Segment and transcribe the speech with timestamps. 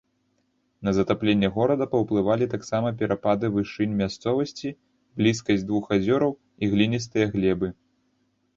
[0.87, 4.69] На затапленне горада паўплывалі таксама перапады вышынь мясцовасці,
[5.23, 6.31] блізкасць двух азёраў
[6.65, 7.67] і гліністыя глебы.